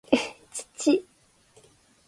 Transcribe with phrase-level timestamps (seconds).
[0.75, 1.05] 土